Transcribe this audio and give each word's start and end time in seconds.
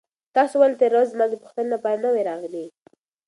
تاسو 0.35 0.55
ولې 0.61 0.75
تېره 0.79 0.95
ورځ 0.97 1.09
زما 1.13 1.25
د 1.29 1.33
پوښتنې 1.43 1.69
لپاره 1.73 2.01
نه 2.03 2.09
وئ 2.13 2.23
راغلي؟ 2.29 2.65